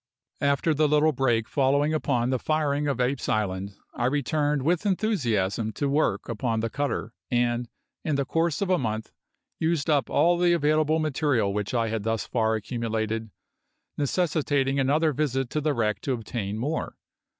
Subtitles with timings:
[0.41, 5.71] After the little break following upon the firing of Apes' Island I returned with enthusiasm
[5.73, 7.69] to work upon the cutter, and
[8.03, 9.11] in the course of a month
[9.59, 13.29] used up all the available material which I had thus far accumulated,
[13.95, 16.95] necessitating another visit to the wreck to obtain more.